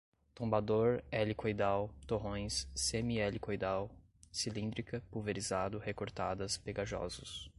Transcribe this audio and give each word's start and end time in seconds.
tombador, 0.33 1.03
helicoidal, 1.11 1.91
torrões, 2.07 2.67
semi-helicoidal, 2.73 3.91
cilíndrica, 4.31 5.03
pulverizado, 5.11 5.77
recortadas, 5.77 6.57
pegajosos 6.57 7.47